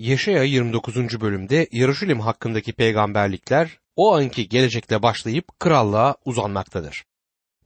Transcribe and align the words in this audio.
Yeşaya 0.00 0.42
29. 0.42 1.20
bölümde 1.20 1.68
Yarışilim 1.72 2.20
hakkındaki 2.20 2.72
peygamberlikler 2.72 3.78
o 3.96 4.14
anki 4.14 4.48
gelecekte 4.48 5.02
başlayıp 5.02 5.60
krallığa 5.60 6.16
uzanmaktadır. 6.24 7.04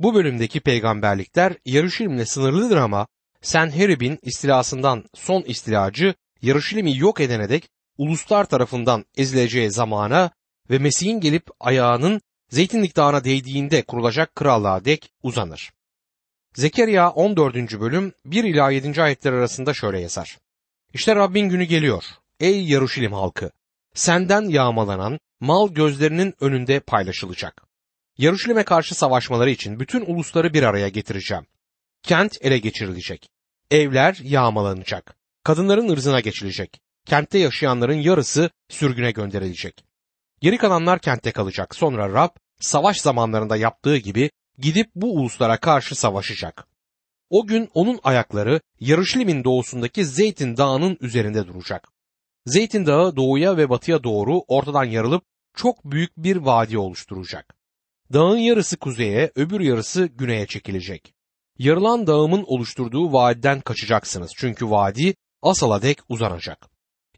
Bu 0.01 0.15
bölümdeki 0.15 0.61
peygamberlikler 0.61 1.57
Yarışilim'le 1.65 2.25
sınırlıdır 2.25 2.77
ama 2.77 3.07
Senherib'in 3.43 4.19
istilasından 4.23 5.05
son 5.15 5.43
istilacı 5.43 6.15
Yarışilim'i 6.43 6.99
yok 6.99 7.21
edene 7.21 7.49
dek 7.49 7.69
uluslar 7.99 8.45
tarafından 8.45 9.05
ezileceği 9.17 9.71
zamana 9.71 10.31
ve 10.71 10.79
Mesih'in 10.79 11.21
gelip 11.21 11.47
ayağının 11.61 12.21
Zeytinlik 12.51 12.97
Dağı'na 12.97 13.25
değdiğinde 13.25 13.83
kurulacak 13.83 14.35
krallığa 14.35 14.85
dek 14.85 15.11
uzanır. 15.23 15.73
Zekeriya 16.55 17.11
14. 17.11 17.81
bölüm 17.81 18.13
1 18.25 18.45
ila 18.45 18.71
7. 18.71 19.03
ayetler 19.03 19.33
arasında 19.33 19.75
şöyle 19.75 20.01
yazar. 20.01 20.39
İşte 20.95 21.15
Rabbin 21.15 21.49
günü 21.49 21.65
geliyor. 21.65 22.05
Ey 22.41 22.65
Yaruşilim 22.65 23.13
halkı! 23.13 23.51
Senden 23.95 24.43
yağmalanan 24.43 25.19
mal 25.41 25.69
gözlerinin 25.69 26.35
önünde 26.41 26.81
paylaşılacak. 26.81 27.67
Yaruşilim'e 28.19 28.65
karşı 28.65 28.95
savaşmaları 28.95 29.51
için 29.51 29.81
bütün 29.81 30.01
ulusları 30.07 30.55
bir 30.55 30.63
araya 30.63 30.89
getireceğim. 30.89 31.47
Kent 32.03 32.39
ele 32.41 32.59
geçirilecek. 32.59 33.29
Evler 33.71 34.19
yağmalanacak. 34.23 35.17
Kadınların 35.45 35.89
ırzına 35.89 36.21
geçilecek. 36.21 36.81
Kentte 37.07 37.39
yaşayanların 37.39 37.95
yarısı 37.95 38.51
sürgüne 38.69 39.11
gönderilecek. 39.11 39.85
Geri 40.41 40.59
kalanlar 40.59 40.99
kentte 40.99 41.33
kalacak. 41.33 41.75
Sonra 41.75 42.13
Rab 42.13 42.31
savaş 42.61 43.01
zamanlarında 43.01 43.57
yaptığı 43.57 43.97
gibi 43.97 44.31
gidip 44.59 44.91
bu 44.95 45.15
uluslara 45.15 45.57
karşı 45.57 45.95
savaşacak. 45.95 46.67
O 47.31 47.47
gün 47.47 47.71
onun 47.75 48.01
ayakları 48.03 48.61
Yarışlim'in 48.81 49.45
doğusundaki 49.45 50.05
Zeytin 50.05 50.57
Dağı'nın 50.57 50.99
üzerinde 51.01 51.47
duracak. 51.47 51.94
Zeytin 52.47 52.87
Dağı 52.87 53.17
doğuya 53.17 53.57
ve 53.57 53.71
batıya 53.71 54.05
doğru 54.05 54.43
ortadan 54.49 54.85
yarılıp 54.85 55.25
çok 55.55 55.85
büyük 55.85 56.17
bir 56.17 56.37
vadi 56.37 56.79
oluşturacak. 56.79 57.55
Dağın 58.13 58.37
yarısı 58.37 58.77
kuzeye, 58.77 59.31
öbür 59.35 59.61
yarısı 59.61 60.07
güneye 60.07 60.47
çekilecek. 60.47 61.15
Yarılan 61.59 62.07
dağımın 62.07 62.45
oluşturduğu 62.47 63.13
vadiden 63.13 63.61
kaçacaksınız 63.61 64.31
çünkü 64.37 64.71
vadi 64.71 65.15
Asal'a 65.43 65.83
dek 65.83 65.99
uzanacak. 66.09 66.69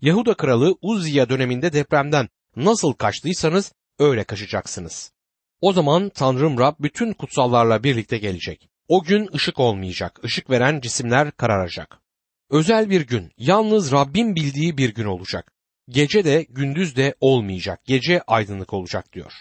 Yahuda 0.01 0.35
kralı 0.35 0.77
Uzziya 0.83 1.29
döneminde 1.29 1.73
depremden 1.73 2.29
nasıl 2.57 2.93
kaçtıysanız 2.93 3.73
öyle 3.99 4.25
kaçacaksınız. 4.25 5.13
O 5.61 5.73
zaman 5.73 6.09
Tanrım 6.09 6.59
Rab 6.59 6.75
bütün 6.81 7.13
kutsallarla 7.13 7.83
birlikte 7.83 8.19
gelecek. 8.19 8.69
O 8.89 9.03
gün 9.03 9.29
ışık 9.35 9.61
olmayacak, 9.61 10.21
ışık 10.25 10.51
veren 10.51 10.81
cisimler 10.81 11.31
kararacak. 11.31 12.06
Özel 12.51 12.91
bir 12.91 13.01
gün, 13.01 13.33
yalnız 13.39 13.93
Rabbin 13.93 14.37
bildiği 14.37 14.79
bir 14.79 14.95
gün 14.95 15.05
olacak. 15.05 15.53
Gece 15.89 16.25
de 16.25 16.47
gündüz 16.49 16.97
de 16.97 17.15
olmayacak, 17.21 17.81
gece 17.85 18.23
aydınlık 18.27 18.73
olacak 18.73 19.13
diyor. 19.13 19.33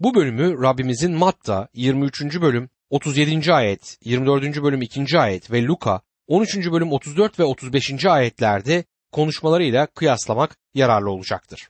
Bu 0.00 0.14
bölümü 0.14 0.62
Rabbimizin 0.62 1.12
Matta 1.12 1.68
23. 1.74 2.40
bölüm 2.40 2.70
37. 2.90 3.52
ayet, 3.52 3.98
24. 4.04 4.62
bölüm 4.62 4.82
2. 4.82 5.18
ayet 5.18 5.50
ve 5.52 5.62
Luka 5.62 6.00
13. 6.26 6.56
bölüm 6.56 6.92
34 6.92 7.38
ve 7.38 7.44
35. 7.44 8.06
ayetlerde 8.06 8.84
konuşmalarıyla 9.12 9.86
kıyaslamak 9.86 10.56
yararlı 10.74 11.10
olacaktır. 11.10 11.68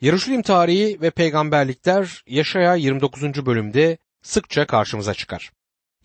Yarışilim 0.00 0.42
tarihi 0.42 1.00
ve 1.00 1.10
peygamberlikler 1.10 2.22
Yaşaya 2.26 2.74
29. 2.74 3.46
bölümde 3.46 3.98
sıkça 4.22 4.66
karşımıza 4.66 5.14
çıkar. 5.14 5.52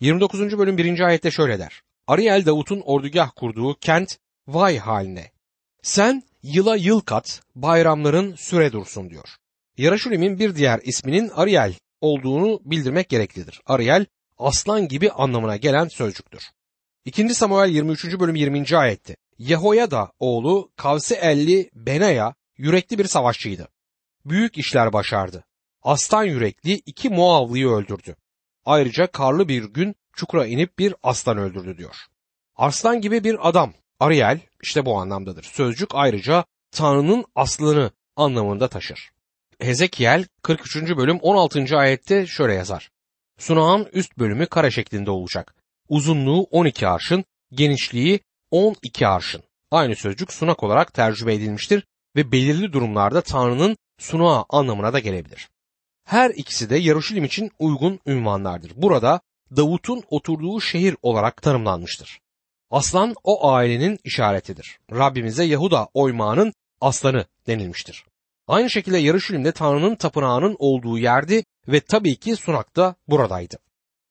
29. 0.00 0.58
bölüm 0.58 0.78
1. 0.78 1.00
ayette 1.00 1.30
şöyle 1.30 1.58
der. 1.58 1.82
Ariel 2.12 2.46
Davut'un 2.46 2.80
ordugah 2.80 3.30
kurduğu 3.36 3.74
kent 3.74 4.18
vay 4.48 4.78
haline. 4.78 5.30
Sen 5.82 6.22
yıla 6.42 6.76
yıl 6.76 7.00
kat, 7.00 7.42
bayramların 7.54 8.34
süre 8.34 8.72
dursun 8.72 9.10
diyor. 9.10 9.28
Yarışilim'in 9.78 10.38
bir 10.38 10.54
diğer 10.54 10.80
isminin 10.82 11.30
Ariel 11.34 11.74
olduğunu 12.00 12.60
bildirmek 12.64 13.08
gereklidir. 13.08 13.60
Ariel 13.66 14.06
aslan 14.38 14.88
gibi 14.88 15.10
anlamına 15.10 15.56
gelen 15.56 15.88
sözcüktür. 15.88 16.42
2. 17.04 17.34
Samuel 17.34 17.68
23. 17.68 18.04
bölüm 18.04 18.34
20. 18.34 18.76
ayette 18.76 19.16
Yehoyada 19.38 20.12
oğlu 20.18 20.70
Kavsi 20.76 21.14
Elli 21.14 21.70
Benaya 21.74 22.34
yürekli 22.56 22.98
bir 22.98 23.04
savaşçıydı. 23.04 23.68
Büyük 24.24 24.58
işler 24.58 24.92
başardı. 24.92 25.44
Aslan 25.82 26.24
yürekli 26.24 26.72
iki 26.72 27.08
Moavlıyı 27.08 27.68
öldürdü. 27.68 28.16
Ayrıca 28.64 29.06
karlı 29.06 29.48
bir 29.48 29.64
gün 29.64 29.94
çukura 30.12 30.46
inip 30.46 30.78
bir 30.78 30.94
aslan 31.02 31.38
öldürdü 31.38 31.78
diyor. 31.78 31.96
Arslan 32.56 33.00
gibi 33.00 33.24
bir 33.24 33.48
adam 33.48 33.72
Ariel 34.00 34.40
işte 34.62 34.86
bu 34.86 34.98
anlamdadır. 34.98 35.42
Sözcük 35.42 35.90
ayrıca 35.92 36.44
Tanrı'nın 36.70 37.24
aslanı 37.34 37.90
anlamında 38.16 38.68
taşır. 38.68 39.10
Hezekiel 39.60 40.26
43. 40.42 40.76
bölüm 40.76 41.18
16. 41.18 41.78
ayette 41.78 42.26
şöyle 42.26 42.54
yazar. 42.54 42.90
Sunağın 43.38 43.88
üst 43.92 44.18
bölümü 44.18 44.46
kare 44.46 44.70
şeklinde 44.70 45.10
olacak. 45.10 45.54
Uzunluğu 45.88 46.42
12 46.42 46.88
arşın, 46.88 47.24
genişliği 47.52 48.20
12 48.50 49.08
arşın. 49.08 49.42
Aynı 49.70 49.96
sözcük 49.96 50.32
sunak 50.32 50.62
olarak 50.62 50.94
tercüme 50.94 51.34
edilmiştir 51.34 51.84
ve 52.16 52.32
belirli 52.32 52.72
durumlarda 52.72 53.20
Tanrı'nın 53.20 53.76
sunağı 53.98 54.44
anlamına 54.48 54.92
da 54.92 54.98
gelebilir. 54.98 55.48
Her 56.04 56.30
ikisi 56.30 56.70
de 56.70 56.76
Yaruşilim 56.76 57.24
için 57.24 57.50
uygun 57.58 58.00
ünvanlardır. 58.06 58.72
Burada 58.76 59.20
Davut'un 59.56 60.02
oturduğu 60.10 60.60
şehir 60.60 60.96
olarak 61.02 61.42
tanımlanmıştır. 61.42 62.20
Aslan 62.70 63.14
o 63.24 63.50
ailenin 63.50 63.98
işaretidir. 64.04 64.78
Rabbimize 64.92 65.44
Yahuda 65.44 65.88
oymağının 65.94 66.52
aslanı 66.80 67.26
denilmiştir. 67.46 68.04
Aynı 68.46 68.70
şekilde 68.70 68.98
Yarışilim'de 68.98 69.52
Tanrı'nın 69.52 69.94
tapınağının 69.94 70.56
olduğu 70.58 70.98
yerdi 70.98 71.44
ve 71.68 71.80
tabii 71.80 72.16
ki 72.16 72.36
Sunak 72.36 72.76
da 72.76 72.94
buradaydı. 73.08 73.58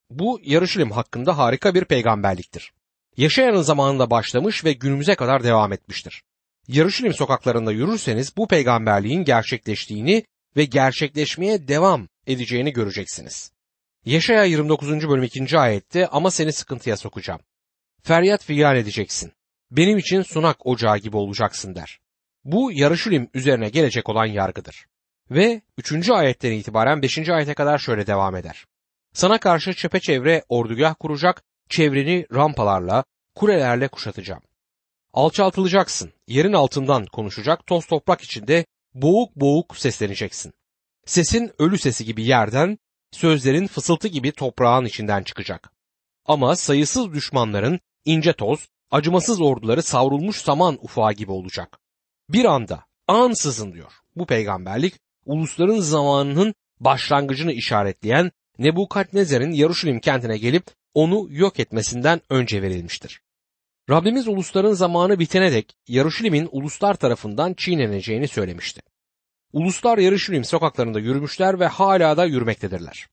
Bu 0.10 0.40
Yarışilim 0.44 0.92
hakkında 0.92 1.38
harika 1.38 1.76
bir 1.76 1.86
peygamberliktir. 1.86 2.74
Yaşayanın 3.18 3.62
zamanında 3.62 4.10
başlamış 4.10 4.66
ve 4.66 4.74
günümüze 4.74 5.16
kadar 5.16 5.44
devam 5.44 5.74
etmiştir. 5.74 6.24
Yarışilim 6.68 7.14
sokaklarında 7.14 7.72
yürürseniz 7.72 8.38
bu 8.38 8.48
peygamberliğin 8.48 9.24
gerçekleştiğini 9.24 10.24
ve 10.58 10.66
gerçekleşmeye 10.66 11.68
devam 11.68 12.08
edeceğini 12.28 12.74
göreceksiniz. 12.74 13.52
Yaşaya 14.06 14.44
29. 14.44 15.10
bölüm 15.10 15.24
2. 15.24 15.60
ayette 15.60 16.08
ama 16.08 16.32
seni 16.32 16.54
sıkıntıya 16.54 16.98
sokacağım. 16.98 17.40
Feryat 18.04 18.44
figan 18.44 18.76
edeceksin. 18.76 19.34
Benim 19.72 19.98
için 19.98 20.22
sunak 20.22 20.66
ocağı 20.66 20.98
gibi 20.98 21.18
olacaksın 21.18 21.76
der. 21.76 22.00
Bu 22.44 22.72
Yarışilim 22.72 23.30
üzerine 23.34 23.70
gelecek 23.70 24.10
olan 24.10 24.26
yargıdır. 24.26 24.86
Ve 25.32 25.62
3. 25.78 26.10
ayetten 26.10 26.52
itibaren 26.52 27.02
5. 27.02 27.30
ayete 27.30 27.54
kadar 27.54 27.78
şöyle 27.78 28.08
devam 28.08 28.36
eder. 28.36 28.66
Sana 29.14 29.38
karşı 29.38 29.74
çepeçevre 29.74 30.44
ordugah 30.50 30.96
kuracak, 31.00 31.44
çevreni 31.70 32.26
rampalarla, 32.34 33.04
kulelerle 33.36 33.88
kuşatacağım. 33.88 34.42
Alçaltılacaksın, 35.14 36.14
yerin 36.28 36.54
altından 36.54 37.06
konuşacak, 37.06 37.68
toz 37.68 37.86
toprak 37.86 38.22
içinde 38.22 38.66
boğuk 38.94 39.36
boğuk 39.36 39.78
sesleneceksin. 39.78 40.54
Sesin 41.06 41.52
ölü 41.60 41.78
sesi 41.78 42.06
gibi 42.06 42.26
yerden, 42.26 42.78
sözlerin 43.12 43.68
fısıltı 43.68 44.08
gibi 44.08 44.32
toprağın 44.32 44.86
içinden 44.86 45.24
çıkacak. 45.24 45.72
Ama 46.26 46.56
sayısız 46.56 47.14
düşmanların 47.14 47.80
ince 48.06 48.34
toz, 48.34 48.68
acımasız 48.92 49.42
orduları 49.42 49.84
savrulmuş 49.84 50.38
saman 50.38 50.78
ufağı 50.82 51.14
gibi 51.14 51.32
olacak. 51.32 51.80
Bir 52.30 52.46
anda, 52.46 52.86
ansızın 53.08 53.74
diyor. 53.74 53.92
Bu 54.16 54.26
peygamberlik 54.26 54.94
ulusların 55.26 55.80
zamanının 55.80 56.56
başlangıcını 56.80 57.52
işaretleyen 57.52 58.32
Nebukadnezar'ın 58.60 59.52
Yaruşilim 59.52 60.00
kentine 60.00 60.38
gelip 60.38 60.66
onu 60.94 61.28
yok 61.30 61.60
etmesinden 61.60 62.22
önce 62.30 62.62
verilmiştir. 62.62 63.22
Rabbimiz 63.90 64.28
ulusların 64.28 64.74
zamanı 64.74 65.20
bitene 65.20 65.52
dek 65.52 65.76
Yaruşilim'in 65.88 66.50
uluslar 66.52 66.94
tarafından 66.94 67.54
çiğneneceğini 67.54 68.28
söylemişti. 68.28 68.82
Uluslar 69.54 69.98
Yarışilim 69.98 70.44
sokaklarında 70.44 71.00
yürümüşler 71.00 71.60
ve 71.60 71.68
hala 71.68 72.18
da 72.18 72.26
yürümektedirler. 72.26 73.08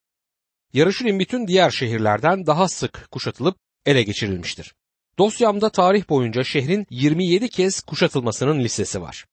Yarışilim 0.72 1.20
bütün 1.20 1.46
diğer 1.46 1.70
şehirlerden 1.70 2.46
daha 2.46 2.68
sık 2.68 3.08
kuşatılıp 3.10 3.56
ele 3.86 4.02
geçirilmiştir. 4.02 4.74
Dosyamda 5.18 5.70
tarih 5.70 6.08
boyunca 6.08 6.44
şehrin 6.44 6.86
27 6.90 7.48
kez 7.48 7.80
kuşatılmasının 7.80 8.60
listesi 8.60 9.02
var. 9.02 9.26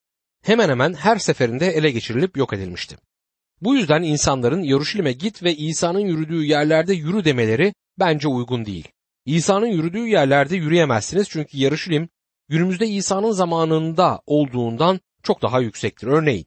Hemen 0.44 0.70
hemen 0.70 0.94
her 0.94 1.18
seferinde 1.18 1.68
ele 1.68 1.92
geçirilip 1.92 2.38
yok 2.38 2.54
edilmişti. 2.54 2.98
Bu 3.62 3.76
yüzden 3.76 4.04
insanların 4.04 4.64
Yaruşilim'e 4.64 5.12
git 5.12 5.44
ve 5.44 5.56
İsa'nın 5.56 6.00
yürüdüğü 6.00 6.44
yerlerde 6.44 6.94
yürü 6.94 7.26
demeleri 7.26 7.74
bence 8.00 8.28
uygun 8.28 8.66
değil. 8.66 8.88
İsa'nın 9.26 9.68
yürüdüğü 9.68 10.08
yerlerde 10.08 10.56
yürüyemezsiniz 10.56 11.30
çünkü 11.30 11.58
Yarışilim 11.58 12.10
günümüzde 12.50 12.88
İsa'nın 12.88 13.32
zamanında 13.32 14.22
olduğundan 14.26 15.00
çok 15.24 15.42
daha 15.42 15.60
yüksektir. 15.60 16.08
Örneğin 16.08 16.46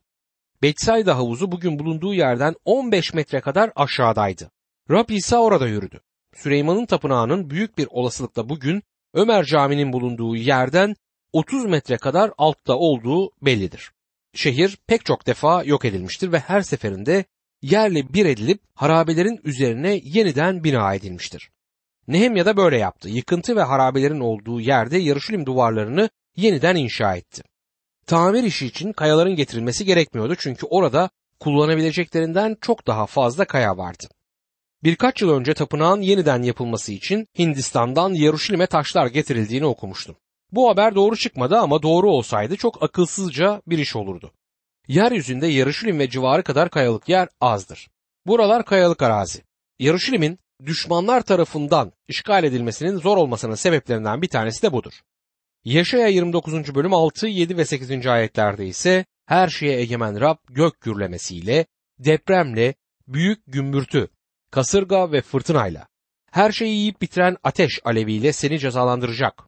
Betsayda 0.62 1.16
havuzu 1.16 1.52
bugün 1.52 1.78
bulunduğu 1.78 2.14
yerden 2.14 2.54
15 2.64 3.14
metre 3.14 3.40
kadar 3.40 3.72
aşağıdaydı. 3.76 4.50
Rab 4.90 5.08
İsa 5.08 5.38
orada 5.38 5.66
yürüdü. 5.66 6.00
Süleyman'ın 6.34 6.86
tapınağının 6.86 7.50
büyük 7.50 7.78
bir 7.78 7.88
olasılıkla 7.90 8.48
bugün 8.48 8.82
Ömer 9.14 9.44
Camii'nin 9.44 9.92
bulunduğu 9.92 10.36
yerden 10.36 10.96
30 11.32 11.64
metre 11.66 11.96
kadar 11.96 12.30
altta 12.38 12.76
olduğu 12.76 13.30
bellidir. 13.42 13.90
Şehir 14.34 14.78
pek 14.86 15.04
çok 15.04 15.26
defa 15.26 15.64
yok 15.64 15.84
edilmiştir 15.84 16.32
ve 16.32 16.38
her 16.38 16.62
seferinde 16.62 17.24
yerle 17.62 18.12
bir 18.12 18.26
edilip 18.26 18.60
harabelerin 18.74 19.40
üzerine 19.44 20.00
yeniden 20.02 20.64
bina 20.64 20.94
edilmiştir. 20.94 21.50
Nehemya 22.08 22.46
da 22.46 22.56
böyle 22.56 22.78
yaptı. 22.78 23.08
Yıkıntı 23.08 23.56
ve 23.56 23.62
harabelerin 23.62 24.20
olduğu 24.20 24.60
yerde 24.60 24.98
Yarışilim 24.98 25.46
duvarlarını 25.46 26.10
yeniden 26.36 26.76
inşa 26.76 27.16
etti. 27.16 27.42
Tamir 28.08 28.44
işi 28.44 28.66
için 28.66 28.92
kayaların 28.92 29.36
getirilmesi 29.36 29.84
gerekmiyordu 29.84 30.34
çünkü 30.38 30.66
orada 30.66 31.10
kullanabileceklerinden 31.40 32.56
çok 32.60 32.86
daha 32.86 33.06
fazla 33.06 33.44
kaya 33.44 33.76
vardı. 33.76 34.04
Birkaç 34.82 35.22
yıl 35.22 35.30
önce 35.30 35.54
tapınağın 35.54 36.00
yeniden 36.00 36.42
yapılması 36.42 36.92
için 36.92 37.26
Hindistan'dan 37.38 38.14
Yaruşilim'e 38.14 38.66
taşlar 38.66 39.06
getirildiğini 39.06 39.66
okumuştum. 39.66 40.16
Bu 40.52 40.70
haber 40.70 40.94
doğru 40.94 41.16
çıkmadı 41.16 41.58
ama 41.58 41.82
doğru 41.82 42.10
olsaydı 42.10 42.56
çok 42.56 42.82
akılsızca 42.82 43.62
bir 43.66 43.78
iş 43.78 43.96
olurdu. 43.96 44.32
Yeryüzünde 44.88 45.46
Yaruşilim 45.46 45.98
ve 45.98 46.10
civarı 46.10 46.42
kadar 46.42 46.70
kayalık 46.70 47.08
yer 47.08 47.28
azdır. 47.40 47.88
Buralar 48.26 48.64
kayalık 48.64 49.02
arazi. 49.02 49.42
Yaruşilim'in 49.78 50.38
düşmanlar 50.66 51.20
tarafından 51.20 51.92
işgal 52.08 52.44
edilmesinin 52.44 52.96
zor 52.96 53.16
olmasının 53.16 53.54
sebeplerinden 53.54 54.22
bir 54.22 54.28
tanesi 54.28 54.62
de 54.62 54.72
budur. 54.72 54.92
Yaşaya 55.68 56.06
29. 56.06 56.74
bölüm 56.74 56.94
6, 56.94 57.26
7 57.26 57.56
ve 57.56 57.64
8. 57.64 58.06
ayetlerde 58.06 58.66
ise 58.66 59.04
her 59.26 59.48
şeye 59.48 59.80
egemen 59.80 60.20
Rab 60.20 60.36
gök 60.50 60.80
gürlemesiyle, 60.80 61.66
depremle, 61.98 62.74
büyük 63.08 63.42
gümbürtü, 63.46 64.08
kasırga 64.50 65.12
ve 65.12 65.20
fırtınayla, 65.20 65.88
her 66.30 66.52
şeyi 66.52 66.76
yiyip 66.76 67.02
bitiren 67.02 67.36
ateş 67.44 67.80
aleviyle 67.84 68.32
seni 68.32 68.58
cezalandıracak. 68.58 69.44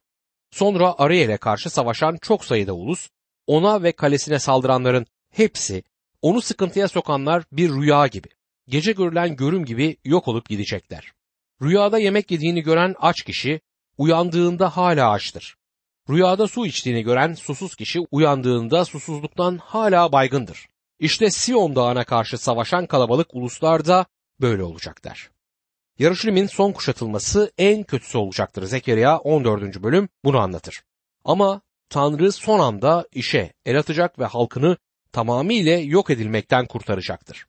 Sonra 0.51 0.95
Ariel'e 0.97 1.37
karşı 1.37 1.69
savaşan 1.69 2.17
çok 2.21 2.45
sayıda 2.45 2.73
ulus, 2.73 3.09
ona 3.47 3.83
ve 3.83 3.91
kalesine 3.91 4.39
saldıranların 4.39 5.05
hepsi, 5.31 5.83
onu 6.21 6.41
sıkıntıya 6.41 6.87
sokanlar 6.87 7.43
bir 7.51 7.69
rüya 7.69 8.07
gibi, 8.07 8.29
gece 8.67 8.91
görülen 8.91 9.35
görüm 9.35 9.65
gibi 9.65 9.97
yok 10.05 10.27
olup 10.27 10.49
gidecekler. 10.49 11.11
Rüyada 11.61 11.99
yemek 11.99 12.31
yediğini 12.31 12.61
gören 12.61 12.95
aç 12.99 13.21
kişi, 13.21 13.61
uyandığında 13.97 14.77
hala 14.77 15.09
açtır. 15.11 15.60
Rüyada 16.09 16.47
su 16.47 16.65
içtiğini 16.65 17.03
gören 17.03 17.33
susuz 17.33 17.75
kişi 17.75 17.99
uyandığında 18.11 18.85
susuzluktan 18.85 19.57
hala 19.57 20.11
baygındır. 20.11 20.67
İşte 20.99 21.29
Sion 21.31 21.75
dağına 21.75 22.03
karşı 22.03 22.37
savaşan 22.37 22.85
kalabalık 22.85 23.27
uluslar 23.33 23.85
da 23.85 24.05
böyle 24.41 24.63
olacaklar. 24.63 25.29
Yarışilim'in 25.99 26.47
son 26.47 26.71
kuşatılması 26.71 27.51
en 27.57 27.83
kötüsü 27.83 28.17
olacaktır. 28.17 28.63
Zekeriya 28.63 29.17
14. 29.17 29.83
bölüm 29.83 30.09
bunu 30.25 30.37
anlatır. 30.39 30.83
Ama 31.25 31.61
Tanrı 31.89 32.31
son 32.31 32.59
anda 32.59 33.07
işe 33.11 33.53
el 33.65 33.79
atacak 33.79 34.19
ve 34.19 34.25
halkını 34.25 34.77
tamamıyla 35.11 35.79
yok 35.79 36.09
edilmekten 36.09 36.65
kurtaracaktır. 36.65 37.45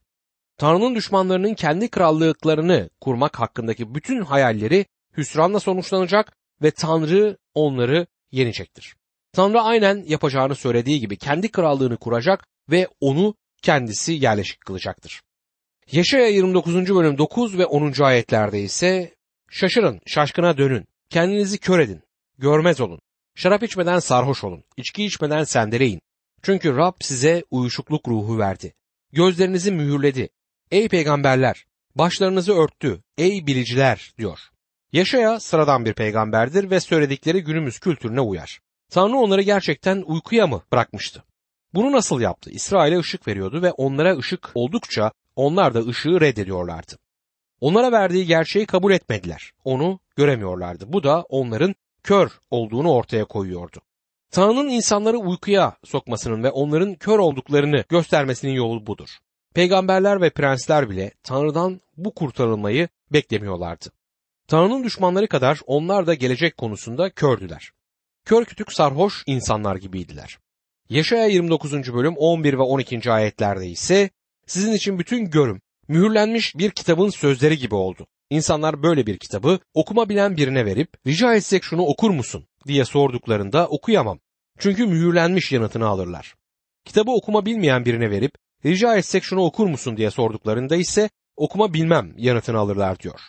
Tanrı'nın 0.57 0.95
düşmanlarının 0.95 1.53
kendi 1.53 1.87
krallıklarını 1.89 2.89
kurmak 3.01 3.39
hakkındaki 3.39 3.95
bütün 3.95 4.21
hayalleri 4.21 4.85
hüsranla 5.17 5.59
sonuçlanacak 5.59 6.37
ve 6.61 6.71
Tanrı 6.71 7.37
onları 7.53 8.07
yenecektir. 8.33 8.95
Tanrı 9.33 9.61
aynen 9.61 10.03
yapacağını 10.07 10.55
söylediği 10.55 10.99
gibi 10.99 11.17
kendi 11.17 11.51
krallığını 11.51 11.97
kuracak 11.97 12.47
ve 12.69 12.87
onu 12.99 13.35
kendisi 13.61 14.13
yerleşik 14.13 14.61
kılacaktır. 14.61 15.21
Yaşaya 15.91 16.27
29. 16.27 16.95
bölüm 16.95 17.17
9 17.17 17.57
ve 17.57 17.65
10. 17.65 18.03
ayetlerde 18.03 18.61
ise 18.61 19.15
şaşırın, 19.49 19.99
şaşkına 20.05 20.57
dönün, 20.57 20.85
kendinizi 21.09 21.57
kör 21.57 21.79
edin, 21.79 22.01
görmez 22.37 22.81
olun, 22.81 22.99
şarap 23.35 23.63
içmeden 23.63 23.99
sarhoş 23.99 24.43
olun, 24.43 24.63
içki 24.77 25.05
içmeden 25.05 25.43
sendeleyin. 25.43 26.01
Çünkü 26.41 26.75
Rab 26.75 26.93
size 27.01 27.43
uyuşukluk 27.51 28.07
ruhu 28.07 28.37
verdi. 28.37 28.73
Gözlerinizi 29.11 29.71
mühürledi. 29.71 30.29
Ey 30.71 30.87
peygamberler, 30.87 31.65
başlarınızı 31.95 32.53
örttü, 32.53 33.03
ey 33.17 33.47
biliciler 33.47 34.13
diyor. 34.17 34.39
Yaşaya 34.93 35.39
sıradan 35.39 35.85
bir 35.85 35.93
peygamberdir 35.93 36.69
ve 36.69 36.79
söyledikleri 36.79 37.43
günümüz 37.43 37.79
kültürüne 37.79 38.21
uyar. 38.21 38.59
Tanrı 38.89 39.17
onları 39.17 39.41
gerçekten 39.41 40.03
uykuya 40.05 40.47
mı 40.47 40.61
bırakmıştı? 40.71 41.23
Bunu 41.73 41.91
nasıl 41.91 42.21
yaptı? 42.21 42.49
İsrail'e 42.49 42.99
ışık 42.99 43.27
veriyordu 43.27 43.61
ve 43.61 43.71
onlara 43.71 44.17
ışık 44.17 44.51
oldukça 44.55 45.11
onlar 45.35 45.73
da 45.73 45.79
ışığı 45.79 46.21
reddediyorlardı. 46.21 46.93
Onlara 47.61 47.91
verdiği 47.91 48.25
gerçeği 48.25 48.65
kabul 48.65 48.91
etmediler. 48.91 49.51
Onu 49.63 49.99
göremiyorlardı. 50.15 50.93
Bu 50.93 51.03
da 51.03 51.21
onların 51.29 51.75
kör 52.03 52.29
olduğunu 52.51 52.91
ortaya 52.91 53.25
koyuyordu. 53.25 53.81
Tanrı'nın 54.31 54.69
insanları 54.69 55.17
uykuya 55.17 55.77
sokmasının 55.83 56.43
ve 56.43 56.51
onların 56.51 56.95
kör 56.95 57.19
olduklarını 57.19 57.83
göstermesinin 57.89 58.53
yolu 58.53 58.87
budur. 58.87 59.09
Peygamberler 59.53 60.21
ve 60.21 60.29
prensler 60.29 60.89
bile 60.89 61.11
Tanrı'dan 61.23 61.81
bu 61.97 62.13
kurtarılmayı 62.13 62.87
beklemiyorlardı. 63.13 63.85
Tanrı'nın 64.47 64.83
düşmanları 64.83 65.27
kadar 65.27 65.59
onlar 65.65 66.07
da 66.07 66.13
gelecek 66.13 66.57
konusunda 66.57 67.09
kördüler. 67.09 67.71
Kör 68.25 68.45
kütük 68.45 68.73
sarhoş 68.73 69.23
insanlar 69.27 69.75
gibiydiler. 69.75 70.37
Yaşaya 70.89 71.25
29. 71.25 71.93
bölüm 71.93 72.15
11 72.17 72.53
ve 72.53 72.61
12. 72.61 73.11
ayetlerde 73.11 73.67
ise 73.67 74.09
sizin 74.47 74.73
için 74.73 74.99
bütün 74.99 75.29
görüm 75.29 75.61
mühürlenmiş 75.87 76.57
bir 76.57 76.71
kitabın 76.71 77.09
sözleri 77.09 77.57
gibi 77.57 77.75
oldu. 77.75 78.07
İnsanlar 78.29 78.83
böyle 78.83 79.05
bir 79.05 79.17
kitabı 79.17 79.59
okuma 79.73 80.09
bilen 80.09 80.37
birine 80.37 80.65
verip 80.65 80.89
rica 81.07 81.35
etsek 81.35 81.63
şunu 81.63 81.81
okur 81.85 82.09
musun 82.09 82.47
diye 82.67 82.85
sorduklarında 82.85 83.67
okuyamam. 83.67 84.19
Çünkü 84.59 84.85
mühürlenmiş 84.85 85.51
yanıtını 85.51 85.87
alırlar. 85.87 86.35
Kitabı 86.85 87.11
okuma 87.11 87.45
bilmeyen 87.45 87.85
birine 87.85 88.09
verip 88.09 88.31
rica 88.65 88.95
etsek 88.95 89.23
şunu 89.23 89.41
okur 89.41 89.67
musun 89.67 89.97
diye 89.97 90.11
sorduklarında 90.11 90.75
ise 90.75 91.09
okuma 91.35 91.73
bilmem 91.73 92.13
yanıtını 92.17 92.57
alırlar 92.57 92.99
diyor. 92.99 93.19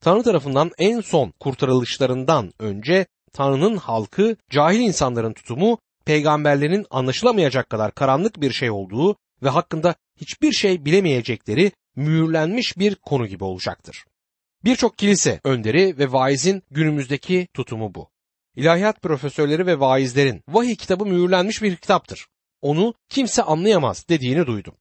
Tanrı 0.00 0.22
tarafından 0.22 0.70
en 0.78 1.00
son 1.00 1.30
kurtarılışlarından 1.40 2.52
önce 2.58 3.06
Tanrı'nın 3.32 3.76
halkı 3.76 4.36
cahil 4.50 4.80
insanların 4.80 5.32
tutumu 5.32 5.78
peygamberlerin 6.04 6.86
anlaşılamayacak 6.90 7.70
kadar 7.70 7.94
karanlık 7.94 8.40
bir 8.40 8.52
şey 8.52 8.70
olduğu 8.70 9.16
ve 9.42 9.48
hakkında 9.48 9.94
hiçbir 10.20 10.52
şey 10.52 10.84
bilemeyecekleri 10.84 11.72
mühürlenmiş 11.96 12.78
bir 12.78 12.94
konu 12.94 13.26
gibi 13.26 13.44
olacaktır. 13.44 14.04
Birçok 14.64 14.98
kilise 14.98 15.40
önderi 15.44 15.98
ve 15.98 16.12
vaizin 16.12 16.62
günümüzdeki 16.70 17.48
tutumu 17.54 17.94
bu. 17.94 18.08
İlahiyat 18.56 19.02
profesörleri 19.02 19.66
ve 19.66 19.80
vaizlerin 19.80 20.42
vahiy 20.48 20.76
kitabı 20.76 21.06
mühürlenmiş 21.06 21.62
bir 21.62 21.76
kitaptır. 21.76 22.26
Onu 22.62 22.94
kimse 23.08 23.42
anlayamaz 23.42 24.08
dediğini 24.08 24.46
duydum. 24.46 24.74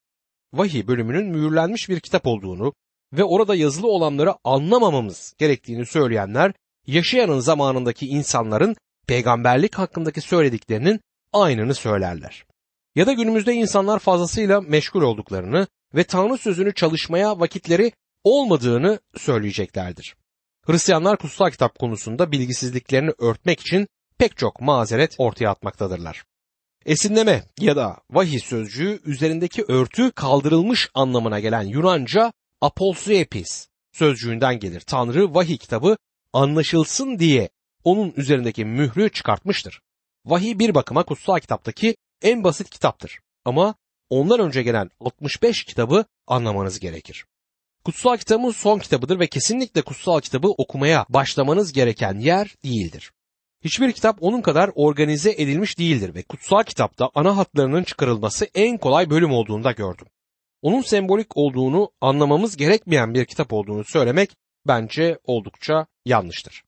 Vahiy 0.54 0.88
bölümünün 0.88 1.26
mühürlenmiş 1.26 1.90
bir 1.90 2.00
kitap 2.00 2.28
olduğunu 2.28 2.74
ve 3.14 3.24
orada 3.24 3.56
yazılı 3.56 3.88
olanları 3.88 4.34
anlamamamız 4.44 5.34
gerektiğini 5.38 5.86
söyleyenler 5.86 6.54
yaşayanın 6.88 7.40
zamanındaki 7.40 8.08
insanların 8.08 8.76
peygamberlik 9.08 9.76
hakkındaki 9.76 10.22
söylediklerinin 10.22 11.00
aynını 11.34 11.76
söylerler. 11.76 12.46
Ya 12.96 13.08
da 13.08 13.14
günümüzde 13.14 13.54
insanlar 13.54 14.00
fazlasıyla 14.00 14.62
meşgul 14.62 15.02
olduklarını 15.02 15.68
ve 15.96 16.04
Tanrı 16.04 16.38
sözünü 16.38 16.74
çalışmaya 16.74 17.40
vakitleri 17.40 17.92
olmadığını 18.24 19.00
söyleyeceklerdir. 19.18 20.16
Hristiyanlar 20.66 21.18
kutsal 21.18 21.50
kitap 21.50 21.80
konusunda 21.80 22.32
bilgisizliklerini 22.32 23.12
örtmek 23.20 23.60
için 23.60 23.88
pek 24.18 24.38
çok 24.38 24.62
mazeret 24.62 25.16
ortaya 25.18 25.50
atmaktadırlar. 25.50 26.24
Esinleme 26.86 27.44
ya 27.60 27.76
da 27.76 27.98
vahiy 28.12 28.40
sözcüğü 28.40 29.02
üzerindeki 29.06 29.66
örtü 29.68 30.12
kaldırılmış 30.12 30.90
anlamına 30.94 31.40
gelen 31.40 31.64
Yunanca 31.64 32.34
apolsuepis 32.62 33.68
sözcüğünden 33.92 34.60
gelir. 34.60 34.82
Tanrı 34.82 35.34
vahiy 35.34 35.58
kitabı 35.58 35.98
anlaşılsın 36.34 37.20
diye 37.20 37.50
onun 37.84 38.14
üzerindeki 38.18 38.66
mührü 38.66 39.10
çıkartmıştır. 39.10 39.82
Vahiy 40.26 40.60
bir 40.60 40.76
bakıma 40.76 41.04
kutsal 41.04 41.40
kitaptaki 41.40 41.96
en 42.22 42.44
basit 42.44 42.70
kitaptır. 42.70 43.20
Ama 43.46 43.76
ondan 44.10 44.40
önce 44.40 44.64
gelen 44.64 44.90
65 45.00 45.64
kitabı 45.64 46.06
anlamanız 46.28 46.80
gerekir. 46.80 47.26
Kutsal 47.84 48.18
kitabın 48.18 48.52
son 48.52 48.80
kitabıdır 48.80 49.20
ve 49.20 49.28
kesinlikle 49.28 49.82
kutsal 49.82 50.20
kitabı 50.20 50.48
okumaya 50.48 51.06
başlamanız 51.10 51.74
gereken 51.74 52.20
yer 52.20 52.56
değildir. 52.64 53.12
Hiçbir 53.64 53.92
kitap 53.92 54.18
onun 54.24 54.42
kadar 54.42 54.72
organize 54.76 55.32
edilmiş 55.32 55.78
değildir 55.78 56.16
ve 56.16 56.24
kutsal 56.24 56.64
kitapta 56.64 57.10
ana 57.16 57.38
hatlarının 57.38 57.84
çıkarılması 57.84 58.48
en 58.56 58.78
kolay 58.78 59.10
bölüm 59.10 59.32
olduğunda 59.32 59.72
gördüm. 59.72 60.08
Onun 60.66 60.82
sembolik 60.82 61.38
olduğunu 61.38 61.92
anlamamız 62.02 62.58
gerekmeyen 62.58 63.14
bir 63.14 63.26
kitap 63.26 63.54
olduğunu 63.54 63.84
söylemek 63.84 64.38
bence 64.68 65.20
oldukça 65.24 65.88
yanlıştır. 66.06 66.64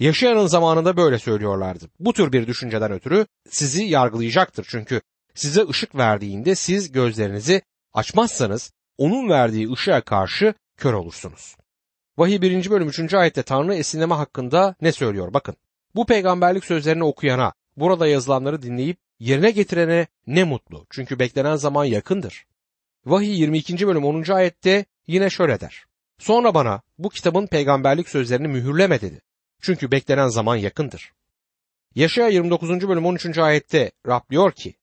Yaşayanın 0.00 0.46
zamanında 0.46 0.96
böyle 0.96 1.18
söylüyorlardı. 1.18 1.90
Bu 2.00 2.12
tür 2.12 2.32
bir 2.32 2.46
düşünceden 2.46 2.92
ötürü 2.92 3.26
sizi 3.50 3.84
yargılayacaktır 3.84 4.66
çünkü 4.68 5.00
size 5.34 5.68
ışık 5.68 5.94
verdiğinde 5.94 6.54
siz 6.54 6.92
gözlerinizi 6.92 7.62
açmazsanız 7.92 8.72
onun 8.98 9.28
verdiği 9.28 9.72
ışığa 9.72 10.00
karşı 10.00 10.54
kör 10.76 10.92
olursunuz. 10.92 11.56
Vahiy 12.18 12.42
1. 12.42 12.70
bölüm 12.70 12.88
3. 12.88 13.14
ayette 13.14 13.42
Tanrı 13.42 13.74
esinleme 13.74 14.14
hakkında 14.14 14.74
ne 14.80 14.92
söylüyor? 14.92 15.34
Bakın. 15.34 15.56
Bu 15.94 16.06
peygamberlik 16.06 16.64
sözlerini 16.64 17.04
okuyana, 17.04 17.52
burada 17.76 18.06
yazılanları 18.06 18.62
dinleyip 18.62 18.98
yerine 19.18 19.50
getirene 19.50 20.06
ne 20.26 20.44
mutlu. 20.44 20.86
Çünkü 20.90 21.18
beklenen 21.18 21.56
zaman 21.56 21.84
yakındır. 21.84 22.46
Vahiy 23.06 23.40
22. 23.40 23.86
bölüm 23.86 24.04
10. 24.04 24.32
ayette 24.32 24.84
yine 25.06 25.30
şöyle 25.30 25.60
der. 25.60 25.84
Sonra 26.18 26.54
bana 26.54 26.82
bu 26.98 27.08
kitabın 27.08 27.46
peygamberlik 27.46 28.08
sözlerini 28.08 28.48
mühürleme 28.48 29.00
dedi. 29.00 29.22
Çünkü 29.62 29.90
beklenen 29.90 30.28
zaman 30.28 30.56
yakındır. 30.56 31.12
Yaşaya 31.94 32.28
29. 32.28 32.88
bölüm 32.88 33.06
13. 33.06 33.38
ayette 33.38 33.92
Rab 34.06 34.30
diyor 34.30 34.52
ki, 34.52 34.74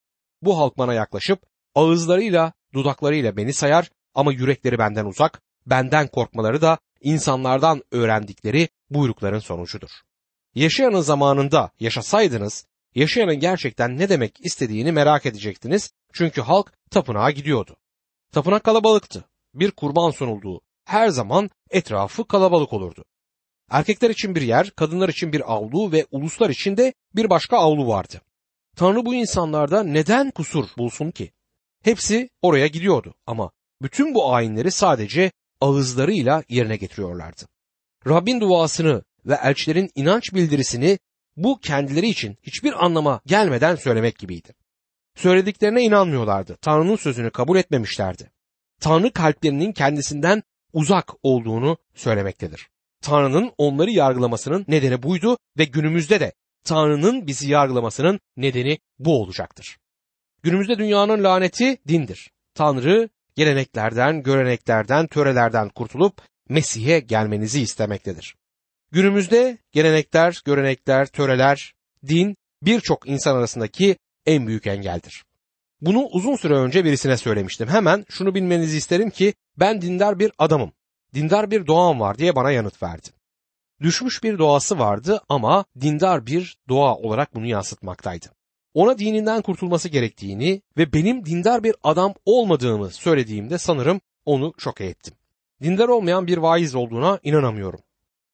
bu 0.41 0.57
halk 0.57 0.77
bana 0.77 0.93
yaklaşıp 0.93 1.39
ağızlarıyla, 1.75 2.53
dudaklarıyla 2.73 3.37
beni 3.37 3.53
sayar 3.53 3.89
ama 4.13 4.33
yürekleri 4.33 4.77
benden 4.77 5.05
uzak, 5.05 5.41
benden 5.65 6.07
korkmaları 6.07 6.61
da 6.61 6.77
insanlardan 7.01 7.83
öğrendikleri 7.91 8.69
buyrukların 8.89 9.39
sonucudur. 9.39 9.89
Yaşayanın 10.55 11.01
zamanında 11.01 11.71
yaşasaydınız, 11.79 12.65
yaşayanın 12.95 13.39
gerçekten 13.39 13.97
ne 13.97 14.09
demek 14.09 14.45
istediğini 14.45 14.91
merak 14.91 15.25
edecektiniz 15.25 15.91
çünkü 16.13 16.41
halk 16.41 16.73
tapınağa 16.91 17.31
gidiyordu. 17.31 17.77
Tapınak 18.31 18.63
kalabalıktı. 18.63 19.25
Bir 19.53 19.71
kurban 19.71 20.11
sunulduğu 20.11 20.61
her 20.85 21.09
zaman 21.09 21.49
etrafı 21.69 22.27
kalabalık 22.27 22.73
olurdu. 22.73 23.05
Erkekler 23.69 24.09
için 24.09 24.35
bir 24.35 24.41
yer, 24.41 24.71
kadınlar 24.71 25.09
için 25.09 25.33
bir 25.33 25.53
avlu 25.53 25.91
ve 25.91 26.05
uluslar 26.11 26.49
için 26.49 26.77
de 26.77 26.93
bir 27.15 27.29
başka 27.29 27.57
avlu 27.57 27.87
vardı. 27.87 28.21
Tanrı 28.75 29.05
bu 29.05 29.15
insanlarda 29.15 29.83
neden 29.83 30.31
kusur 30.31 30.65
bulsun 30.77 31.11
ki? 31.11 31.31
Hepsi 31.83 32.29
oraya 32.41 32.67
gidiyordu 32.67 33.13
ama 33.25 33.51
bütün 33.81 34.15
bu 34.15 34.33
ayinleri 34.33 34.71
sadece 34.71 35.31
ağızlarıyla 35.61 36.43
yerine 36.49 36.77
getiriyorlardı. 36.77 37.41
Rabbin 38.07 38.41
duasını 38.41 39.03
ve 39.25 39.37
elçilerin 39.43 39.89
inanç 39.95 40.33
bildirisini 40.33 40.99
bu 41.37 41.59
kendileri 41.59 42.07
için 42.07 42.37
hiçbir 42.43 42.85
anlama 42.85 43.21
gelmeden 43.25 43.75
söylemek 43.75 44.17
gibiydi. 44.17 44.53
Söylediklerine 45.15 45.81
inanmıyorlardı. 45.81 46.57
Tanrı'nın 46.61 46.95
sözünü 46.95 47.31
kabul 47.31 47.57
etmemişlerdi. 47.57 48.31
Tanrı 48.79 49.13
kalplerinin 49.13 49.71
kendisinden 49.71 50.43
uzak 50.73 51.11
olduğunu 51.23 51.77
söylemektedir. 51.95 52.69
Tanrı'nın 53.01 53.51
onları 53.57 53.91
yargılamasının 53.91 54.65
nedeni 54.67 55.03
buydu 55.03 55.37
ve 55.57 55.63
günümüzde 55.65 56.19
de 56.19 56.33
Tanrı'nın 56.63 57.27
bizi 57.27 57.49
yargılamasının 57.49 58.19
nedeni 58.37 58.79
bu 58.99 59.21
olacaktır. 59.21 59.77
Günümüzde 60.43 60.77
dünyanın 60.77 61.23
laneti 61.23 61.77
dindir. 61.87 62.31
Tanrı 62.53 63.09
geleneklerden, 63.35 64.23
göreneklerden, 64.23 65.07
törelerden 65.07 65.69
kurtulup 65.69 66.21
Mesih'e 66.49 66.99
gelmenizi 66.99 67.61
istemektedir. 67.61 68.35
Günümüzde 68.91 69.57
gelenekler, 69.71 70.41
görenekler, 70.45 71.05
töreler, 71.05 71.73
din 72.07 72.35
birçok 72.61 73.09
insan 73.09 73.35
arasındaki 73.35 73.97
en 74.25 74.47
büyük 74.47 74.67
engeldir. 74.67 75.23
Bunu 75.81 76.07
uzun 76.11 76.35
süre 76.35 76.53
önce 76.53 76.85
birisine 76.85 77.17
söylemiştim. 77.17 77.67
Hemen 77.67 78.05
şunu 78.09 78.35
bilmenizi 78.35 78.77
isterim 78.77 79.09
ki 79.09 79.33
ben 79.57 79.81
dindar 79.81 80.19
bir 80.19 80.31
adamım. 80.37 80.71
Dindar 81.13 81.51
bir 81.51 81.67
doğam 81.67 81.99
var 81.99 82.17
diye 82.17 82.35
bana 82.35 82.51
yanıt 82.51 82.83
verdi. 82.83 83.07
Düşmüş 83.81 84.23
bir 84.23 84.37
doğası 84.37 84.79
vardı 84.79 85.21
ama 85.29 85.65
dindar 85.81 86.25
bir 86.25 86.57
doğa 86.69 86.95
olarak 86.95 87.35
bunu 87.35 87.45
yansıtmaktaydı. 87.45 88.25
Ona 88.73 88.99
dininden 88.99 89.41
kurtulması 89.41 89.89
gerektiğini 89.89 90.61
ve 90.77 90.93
benim 90.93 91.25
dindar 91.25 91.63
bir 91.63 91.75
adam 91.83 92.13
olmadığımı 92.25 92.89
söylediğimde 92.89 93.57
sanırım 93.57 94.01
onu 94.25 94.53
şok 94.57 94.81
ettim. 94.81 95.13
Dindar 95.63 95.87
olmayan 95.87 96.27
bir 96.27 96.37
vaiz 96.37 96.75
olduğuna 96.75 97.19
inanamıyorum. 97.23 97.79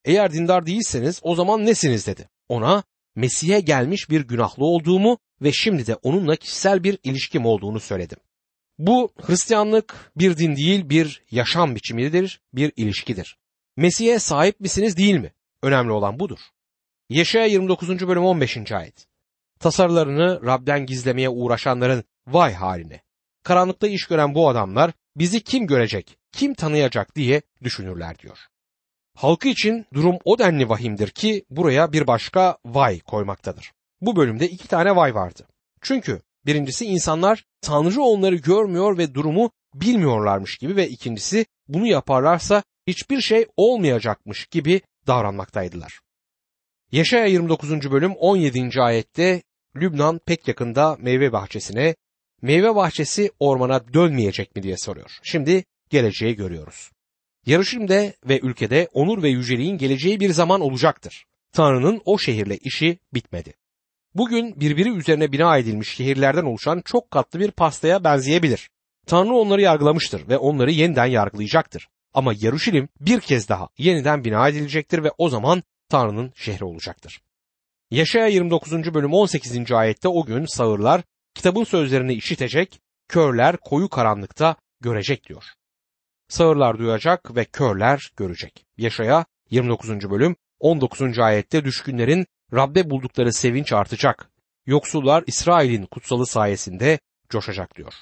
Eğer 0.06 0.34
dindar 0.34 0.66
değilseniz 0.66 1.20
o 1.24 1.36
zaman 1.36 1.66
nesiniz 1.66 2.08
dedi. 2.08 2.30
Ona 2.50 2.84
Mesih'e 3.18 3.60
gelmiş 3.60 4.10
bir 4.10 4.22
günahlı 4.22 4.66
olduğumu 4.66 5.18
ve 5.42 5.52
şimdi 5.52 5.88
de 5.88 5.96
onunla 5.96 6.36
kişisel 6.36 6.84
bir 6.84 7.00
ilişkim 7.04 7.46
olduğunu 7.46 7.80
söyledim. 7.80 8.18
Bu 8.78 9.14
Hristiyanlık 9.22 10.12
bir 10.16 10.38
din 10.38 10.56
değil 10.56 10.90
bir 10.90 11.24
yaşam 11.32 11.76
biçimidir, 11.76 12.42
bir 12.54 12.72
ilişkidir. 12.76 13.38
Mesih'e 13.78 14.20
sahip 14.20 14.60
misiniz 14.60 14.98
değil 14.98 15.16
mi? 15.16 15.34
Önemli 15.64 15.92
olan 15.92 16.20
budur. 16.20 16.40
Yaşaya 17.10 17.46
29. 17.46 18.08
bölüm 18.08 18.24
15. 18.24 18.72
ayet. 18.72 19.08
Tasarılarını 19.60 20.46
Rab'den 20.46 20.86
gizlemeye 20.86 21.30
uğraşanların 21.30 22.04
vay 22.28 22.54
haline. 22.54 23.02
Karanlıkta 23.44 23.88
iş 23.88 24.06
gören 24.06 24.36
bu 24.36 24.50
adamlar 24.50 24.92
bizi 25.16 25.44
kim 25.44 25.68
görecek, 25.68 26.18
kim 26.32 26.54
tanıyacak 26.54 27.16
diye 27.16 27.42
düşünürler 27.64 28.20
diyor. 28.20 28.38
Halkı 29.18 29.48
için 29.48 29.86
durum 29.94 30.18
o 30.26 30.40
denli 30.40 30.70
vahimdir 30.70 31.10
ki 31.10 31.46
buraya 31.50 31.94
bir 31.94 32.08
başka 32.08 32.58
vay 32.66 33.00
koymaktadır. 33.00 33.72
Bu 34.02 34.16
bölümde 34.16 34.50
iki 34.50 34.68
tane 34.68 34.96
vay 34.96 35.16
vardı. 35.16 35.48
Çünkü 35.82 36.22
birincisi 36.46 36.86
insanlar 36.86 37.44
Tanrı 37.62 38.02
onları 38.02 38.36
görmüyor 38.36 38.98
ve 38.98 39.14
durumu 39.14 39.52
bilmiyorlarmış 39.74 40.58
gibi 40.58 40.76
ve 40.76 40.90
ikincisi 40.90 41.46
bunu 41.68 41.88
yaparlarsa 41.88 42.64
hiçbir 42.88 43.22
şey 43.22 43.46
olmayacakmış 43.58 44.46
gibi 44.46 44.82
davranmaktaydılar. 45.08 46.00
Yaşaya 46.92 47.26
29. 47.26 47.92
bölüm 47.92 48.14
17. 48.16 48.82
ayette 48.82 49.42
Lübnan 49.76 50.20
pek 50.26 50.48
yakında 50.48 50.98
meyve 51.00 51.32
bahçesine, 51.32 51.96
meyve 52.42 52.76
bahçesi 52.76 53.32
ormana 53.40 53.94
dönmeyecek 53.94 54.56
mi 54.56 54.64
diye 54.64 54.78
soruyor. 54.78 55.20
Şimdi 55.24 55.64
geleceği 55.90 56.36
görüyoruz. 56.36 56.92
Yarışimde 57.48 58.14
ve 58.26 58.40
ülkede 58.40 58.88
onur 58.94 59.24
ve 59.24 59.30
yüceliğin 59.30 59.78
geleceği 59.78 60.20
bir 60.20 60.30
zaman 60.30 60.62
olacaktır. 60.62 61.26
Tanrı'nın 61.52 62.02
o 62.06 62.18
şehirle 62.18 62.58
işi 62.58 63.00
bitmedi. 63.14 63.54
Bugün 64.16 64.60
birbiri 64.60 64.90
üzerine 64.90 65.32
bina 65.32 65.58
edilmiş 65.58 65.90
şehirlerden 65.90 66.44
oluşan 66.44 66.82
çok 66.86 67.12
katlı 67.12 67.40
bir 67.40 67.52
pastaya 67.52 68.04
benzeyebilir. 68.04 68.70
Tanrı 69.06 69.34
onları 69.34 69.62
yargılamıştır 69.62 70.30
ve 70.30 70.38
onları 70.38 70.72
yeniden 70.72 71.06
yargılayacaktır. 71.06 71.88
Ama 72.14 72.34
Yaruşilim 72.40 72.90
bir 73.00 73.20
kez 73.20 73.50
daha 73.50 73.70
yeniden 73.78 74.24
bina 74.24 74.48
edilecektir 74.50 75.04
ve 75.04 75.12
o 75.18 75.30
zaman 75.30 75.64
Tanrı'nın 75.90 76.34
şehri 76.36 76.66
olacaktır. 76.66 77.22
Yaşaya 77.92 78.28
29. 78.28 78.94
bölüm 78.94 79.14
18. 79.14 79.72
ayette 79.72 80.08
o 80.08 80.26
gün 80.26 80.46
sağırlar 80.46 81.02
kitabın 81.34 81.64
sözlerini 81.64 82.14
işitecek, 82.14 82.80
körler 83.08 83.58
koyu 83.58 83.90
karanlıkta 83.90 84.56
görecek 84.82 85.30
diyor. 85.30 85.44
Sağırlar 86.30 86.78
duyacak 86.78 87.36
ve 87.36 87.46
körler 87.46 88.12
görecek. 88.18 88.66
Yaşaya 88.78 89.26
29. 89.50 89.90
bölüm 90.10 90.36
19. 90.60 91.20
ayette 91.20 91.66
düşkünlerin 91.66 92.26
Rab'de 92.54 92.90
buldukları 92.90 93.34
sevinç 93.34 93.74
artacak. 93.74 94.30
Yoksullar 94.66 95.24
İsrail'in 95.28 95.86
kutsalı 95.86 96.26
sayesinde 96.26 97.00
coşacak 97.30 97.76
diyor. 97.76 97.94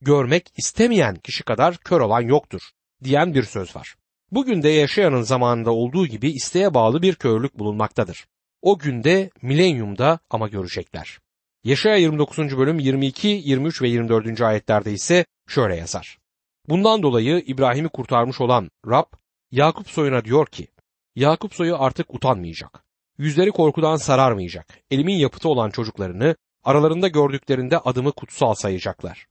Görmek 0.00 0.52
istemeyen 0.56 1.16
kişi 1.16 1.44
kadar 1.44 1.76
kör 1.76 2.00
olan 2.00 2.20
yoktur 2.20 2.60
diyen 3.04 3.34
bir 3.34 3.42
söz 3.42 3.76
var. 3.76 3.96
Bugün 4.30 4.62
de 4.62 4.68
yaşayanın 4.68 5.22
zamanında 5.22 5.70
olduğu 5.70 6.06
gibi 6.06 6.30
isteğe 6.30 6.74
bağlı 6.74 7.02
bir 7.02 7.14
körlük 7.14 7.58
bulunmaktadır. 7.58 8.26
O 8.62 8.78
günde 8.78 9.30
milenyumda 9.42 10.18
ama 10.30 10.48
görecekler. 10.48 11.18
Yaşaya 11.64 11.96
29. 11.96 12.38
bölüm 12.38 12.78
22, 12.78 13.28
23 13.28 13.82
ve 13.82 13.88
24. 13.88 14.40
ayetlerde 14.40 14.92
ise 14.92 15.24
şöyle 15.48 15.76
yazar. 15.76 16.18
Bundan 16.68 17.02
dolayı 17.02 17.42
İbrahim'i 17.46 17.88
kurtarmış 17.88 18.40
olan 18.40 18.70
Rab, 18.86 19.04
Yakup 19.50 19.90
soyuna 19.90 20.24
diyor 20.24 20.46
ki, 20.46 20.68
Yakup 21.16 21.54
soyu 21.54 21.82
artık 21.82 22.14
utanmayacak. 22.14 22.84
Yüzleri 23.18 23.50
korkudan 23.50 23.96
sararmayacak. 23.96 24.78
Elimin 24.90 25.16
yapıtı 25.16 25.48
olan 25.48 25.70
çocuklarını 25.70 26.36
aralarında 26.64 27.08
gördüklerinde 27.08 27.78
adımı 27.78 28.12
kutsal 28.12 28.54
sayacaklar. 28.54 29.26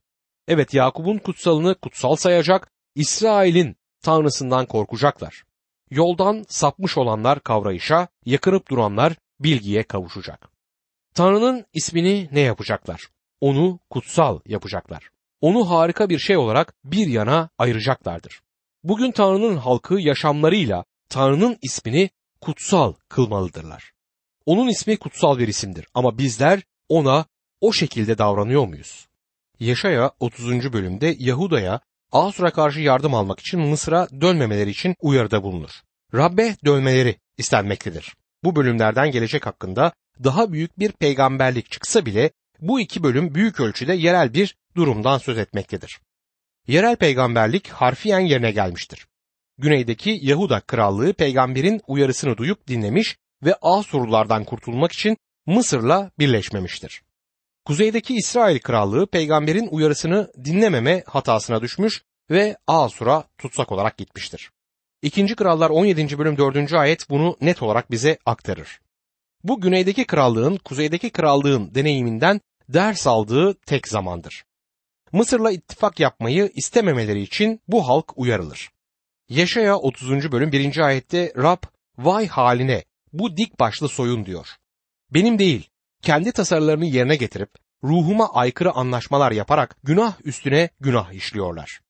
Evet 0.48 0.74
Yakup'un 0.74 1.18
kutsalını 1.18 1.76
kutsal 1.76 2.16
sayacak, 2.16 2.72
İsrail'in 2.96 3.76
tanrısından 4.02 4.66
korkacaklar. 4.66 5.44
Yoldan 5.90 6.46
sapmış 6.48 6.98
olanlar 6.98 7.40
kavrayışa, 7.40 8.08
yakınıp 8.26 8.70
duranlar 8.70 9.16
bilgiye 9.40 9.84
kavuşacak. 9.84 10.50
Tanrı'nın 11.14 11.66
ismini 11.74 12.30
ne 12.32 12.40
yapacaklar? 12.40 13.10
Onu 13.42 13.80
kutsal 13.90 14.40
yapacaklar. 14.46 15.10
Onu 15.42 15.70
harika 15.70 16.10
bir 16.10 16.20
şey 16.20 16.38
olarak 16.38 16.74
bir 16.84 17.08
yana 17.08 17.50
ayıracaklardır. 17.58 18.42
Bugün 18.84 19.12
Tanrı'nın 19.12 19.58
halkı 19.58 20.00
yaşamlarıyla 20.00 20.86
Tanrı'nın 21.10 21.58
ismini 21.62 22.10
kutsal 22.42 22.94
kılmalıdırlar. 23.10 23.92
Onun 24.46 24.68
ismi 24.68 24.98
kutsal 24.98 25.38
bir 25.38 25.48
isimdir 25.48 25.88
ama 25.94 26.18
bizler 26.18 26.62
ona 26.90 27.26
o 27.62 27.74
şekilde 27.74 28.18
davranıyor 28.18 28.68
muyuz? 28.68 29.08
Yaşaya 29.60 30.12
30. 30.20 30.74
bölümde 30.74 31.16
Yahuda'ya 31.20 31.80
Asur'a 32.12 32.52
karşı 32.52 32.80
yardım 32.80 33.14
almak 33.14 33.40
için 33.40 33.60
Mısır'a 33.60 34.08
dönmemeleri 34.22 34.70
için 34.70 34.96
uyarıda 35.02 35.44
bulunur. 35.44 35.72
Rabbe 36.14 36.56
dönmeleri 36.66 37.16
istenmektedir. 37.38 38.16
Bu 38.44 38.56
bölümlerden 38.56 39.12
gelecek 39.12 39.46
hakkında 39.46 39.92
daha 40.24 40.52
büyük 40.52 40.80
bir 40.80 40.92
peygamberlik 40.92 41.72
çıksa 41.72 42.06
bile 42.06 42.32
bu 42.62 42.80
iki 42.80 43.04
bölüm 43.04 43.36
büyük 43.36 43.60
ölçüde 43.60 43.94
yerel 43.94 44.34
bir 44.34 44.56
durumdan 44.78 45.18
söz 45.18 45.38
etmektedir. 45.38 46.00
Yerel 46.68 46.96
peygamberlik 46.96 47.68
harfiyen 47.68 48.20
yerine 48.20 48.52
gelmiştir. 48.52 49.08
Güneydeki 49.58 50.20
Yahuda 50.22 50.60
krallığı 50.60 51.14
peygamberin 51.14 51.82
uyarısını 51.88 52.38
duyup 52.38 52.68
dinlemiş 52.68 53.18
ve 53.44 53.56
Asurlulardan 53.62 54.44
kurtulmak 54.44 54.92
için 54.92 55.18
Mısır'la 55.46 56.12
birleşmemiştir. 56.20 57.02
Kuzeydeki 57.66 58.16
İsrail 58.16 58.60
krallığı 58.60 59.08
peygamberin 59.08 59.68
uyarısını 59.72 60.32
dinlememe 60.46 61.04
hatasına 61.08 61.62
düşmüş 61.62 62.04
ve 62.30 62.58
Asur'a 62.68 63.24
tutsak 63.38 63.72
olarak 63.72 63.98
gitmiştir. 63.98 64.52
İkinci 65.02 65.36
Krallar 65.36 65.70
17. 65.70 66.18
bölüm 66.18 66.38
4. 66.38 66.74
ayet 66.74 67.10
bunu 67.10 67.38
net 67.42 67.64
olarak 67.64 67.92
bize 67.92 68.18
aktarır. 68.26 68.80
Bu 69.44 69.62
güneydeki 69.62 70.06
krallığın 70.06 70.58
kuzeydeki 70.58 71.10
krallığın 71.10 71.76
deneyiminden 71.76 72.42
ders 72.70 73.08
aldığı 73.08 73.54
tek 73.54 73.88
zamandır. 73.88 74.46
Mısır'la 75.12 75.52
ittifak 75.52 76.00
yapmayı 76.00 76.52
istememeleri 76.56 77.22
için 77.22 77.62
bu 77.68 77.88
halk 77.88 78.14
uyarılır. 78.16 78.70
Yaşaya 79.30 79.76
30. 79.78 80.32
bölüm 80.32 80.52
1. 80.52 80.78
ayette 80.78 81.34
Rab 81.38 81.64
vay 81.98 82.28
haline 82.28 82.84
bu 83.14 83.38
dik 83.38 83.60
başlı 83.60 83.90
soyun 83.90 84.26
diyor. 84.26 84.48
Benim 85.14 85.40
değil 85.40 85.70
kendi 86.02 86.32
tasarılarını 86.32 86.86
yerine 86.86 87.16
getirip 87.16 87.50
ruhuma 87.84 88.34
aykırı 88.34 88.72
anlaşmalar 88.72 89.32
yaparak 89.32 89.78
günah 89.84 90.14
üstüne 90.24 90.70
günah 90.80 91.14
işliyorlar. 91.14 91.82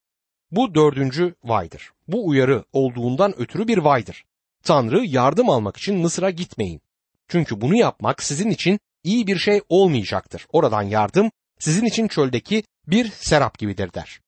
Bu 0.52 0.76
dördüncü 0.76 1.36
vaydır. 1.44 1.92
Bu 2.08 2.28
uyarı 2.28 2.64
olduğundan 2.74 3.40
ötürü 3.40 3.68
bir 3.68 3.78
vaydır. 3.78 4.26
Tanrı 4.64 5.06
yardım 5.06 5.50
almak 5.50 5.78
için 5.78 5.98
Mısır'a 5.98 6.30
gitmeyin. 6.30 6.82
Çünkü 7.28 7.62
bunu 7.62 7.76
yapmak 7.76 8.24
sizin 8.24 8.50
için 8.50 8.80
iyi 9.04 9.28
bir 9.28 9.38
şey 9.38 9.62
olmayacaktır. 9.70 10.48
Oradan 10.54 10.82
yardım 10.82 11.32
sizin 11.60 11.86
için 11.86 12.08
çöldeki 12.08 12.64
bir 12.88 13.12
serap 13.12 13.58
gibidir 13.58 13.94
der. 13.94 14.20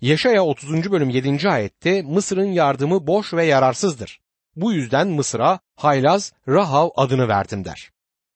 Yaşaya 0.00 0.44
30. 0.44 0.90
bölüm 0.90 1.10
7. 1.10 1.48
ayette 1.48 2.02
Mısır'ın 2.02 2.52
yardımı 2.52 3.06
boş 3.06 3.34
ve 3.34 3.44
yararsızdır. 3.44 4.20
Bu 4.56 4.72
yüzden 4.72 5.08
Mısır'a 5.08 5.60
Haylaz 5.76 6.32
Rahav 6.48 6.88
adını 6.96 7.28
verdim 7.28 7.64
der. 7.64 7.90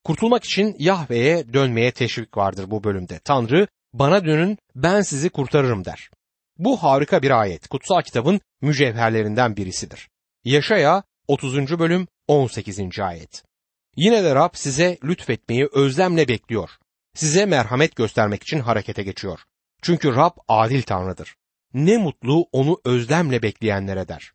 Kurtulmak 0.04 0.44
için 0.44 0.76
Yahve'ye 0.78 1.52
dönmeye 1.52 1.92
teşvik 1.92 2.36
vardır 2.36 2.70
bu 2.70 2.84
bölümde. 2.84 3.18
Tanrı 3.18 3.66
bana 3.92 4.24
dönün 4.24 4.58
ben 4.74 5.02
sizi 5.02 5.30
kurtarırım 5.30 5.84
der. 5.84 6.10
Bu 6.58 6.82
harika 6.82 7.22
bir 7.22 7.40
ayet. 7.40 7.68
Kutsal 7.68 8.02
kitabın 8.02 8.40
mücevherlerinden 8.60 9.56
birisidir. 9.56 10.08
Yaşaya 10.44 11.02
30. 11.28 11.78
bölüm 11.78 12.06
18. 12.28 13.00
ayet. 13.00 13.42
Yine 13.96 14.24
de 14.24 14.34
Rab 14.34 14.50
size 14.54 14.98
lütfetmeyi 15.04 15.68
özlemle 15.72 16.28
bekliyor. 16.28 16.70
Size 17.16 17.46
merhamet 17.46 17.96
göstermek 17.96 18.42
için 18.42 18.60
harekete 18.60 19.02
geçiyor. 19.02 19.40
Çünkü 19.82 20.16
Rab 20.16 20.32
adil 20.48 20.82
Tanrı'dır. 20.82 21.36
Ne 21.74 21.96
mutlu 21.98 22.48
onu 22.52 22.80
özlemle 22.84 23.42
bekleyenlere 23.42 24.08
der. 24.08 24.32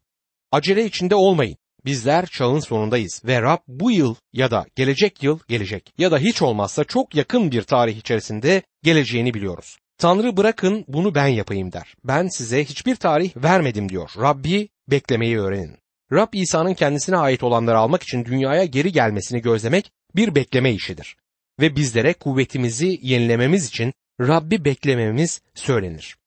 Acele 0.51 0.85
içinde 0.85 1.15
olmayın. 1.15 1.57
Bizler 1.85 2.25
çağın 2.25 2.59
sonundayız 2.59 3.21
ve 3.25 3.41
Rab 3.41 3.59
bu 3.67 3.91
yıl 3.91 4.15
ya 4.33 4.51
da 4.51 4.65
gelecek 4.75 5.23
yıl 5.23 5.39
gelecek 5.47 5.93
ya 5.97 6.11
da 6.11 6.17
hiç 6.17 6.41
olmazsa 6.41 6.83
çok 6.83 7.15
yakın 7.15 7.51
bir 7.51 7.61
tarih 7.61 7.97
içerisinde 7.97 8.61
geleceğini 8.83 9.33
biliyoruz. 9.33 9.77
Tanrı 9.97 10.37
bırakın 10.37 10.85
bunu 10.87 11.15
ben 11.15 11.27
yapayım 11.27 11.71
der. 11.71 11.95
Ben 12.03 12.27
size 12.27 12.65
hiçbir 12.65 12.95
tarih 12.95 13.37
vermedim 13.37 13.89
diyor. 13.89 14.11
Rabbi 14.17 14.69
beklemeyi 14.87 15.39
öğrenin. 15.39 15.77
Rab 16.11 16.33
İsa'nın 16.33 16.73
kendisine 16.73 17.17
ait 17.17 17.43
olanları 17.43 17.77
almak 17.77 18.03
için 18.03 18.25
dünyaya 18.25 18.65
geri 18.65 18.91
gelmesini 18.91 19.41
gözlemek 19.41 19.91
bir 20.15 20.35
bekleme 20.35 20.73
işidir. 20.73 21.15
Ve 21.61 21.75
bizlere 21.75 22.13
kuvvetimizi 22.13 22.99
yenilememiz 23.01 23.67
için 23.67 23.93
Rabbi 24.21 24.65
beklememiz 24.65 25.41
söylenir. 25.53 26.17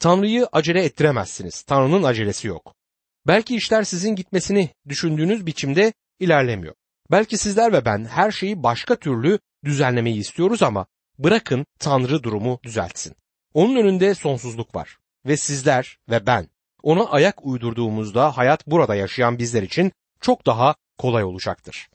Tanrı'yı 0.00 0.48
acele 0.52 0.84
ettiremezsiniz. 0.84 1.62
Tanrı'nın 1.62 2.02
acelesi 2.02 2.48
yok. 2.48 2.74
Belki 3.26 3.56
işler 3.56 3.82
sizin 3.82 4.16
gitmesini 4.16 4.70
düşündüğünüz 4.88 5.46
biçimde 5.46 5.92
ilerlemiyor. 6.20 6.74
Belki 7.10 7.38
sizler 7.38 7.72
ve 7.72 7.84
ben 7.84 8.04
her 8.04 8.30
şeyi 8.30 8.62
başka 8.62 8.96
türlü 8.96 9.38
düzenlemeyi 9.64 10.16
istiyoruz 10.16 10.62
ama 10.62 10.86
bırakın 11.18 11.66
Tanrı 11.78 12.22
durumu 12.22 12.60
düzeltsin. 12.62 13.16
Onun 13.54 13.76
önünde 13.76 14.14
sonsuzluk 14.14 14.74
var 14.74 14.98
ve 15.26 15.36
sizler 15.36 15.98
ve 16.10 16.26
ben 16.26 16.48
ona 16.82 17.04
ayak 17.04 17.46
uydurduğumuzda 17.46 18.36
hayat 18.36 18.66
burada 18.66 18.94
yaşayan 18.94 19.38
bizler 19.38 19.62
için 19.62 19.92
çok 20.20 20.46
daha 20.46 20.74
kolay 20.98 21.24
olacaktır. 21.24 21.88